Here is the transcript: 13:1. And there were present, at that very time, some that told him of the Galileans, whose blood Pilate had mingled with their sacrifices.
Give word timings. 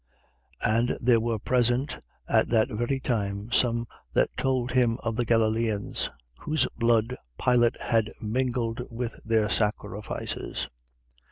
13:1. 0.63 0.79
And 0.79 0.97
there 1.03 1.19
were 1.19 1.37
present, 1.37 1.99
at 2.27 2.47
that 2.47 2.69
very 2.69 2.99
time, 2.99 3.51
some 3.51 3.85
that 4.13 4.35
told 4.35 4.71
him 4.71 4.97
of 5.03 5.15
the 5.15 5.25
Galileans, 5.25 6.09
whose 6.39 6.65
blood 6.75 7.15
Pilate 7.39 7.79
had 7.79 8.11
mingled 8.19 8.81
with 8.89 9.21
their 9.23 9.47
sacrifices. 9.47 10.69